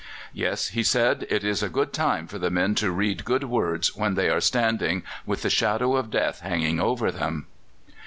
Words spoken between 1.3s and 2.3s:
is a good time